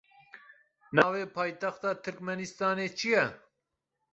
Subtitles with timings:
[0.95, 3.25] Navê paytexta Tirkmenistanê çi ye?